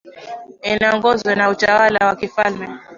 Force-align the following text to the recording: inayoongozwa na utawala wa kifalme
inayoongozwa 0.61 1.35
na 1.35 1.49
utawala 1.49 2.05
wa 2.07 2.15
kifalme 2.15 2.67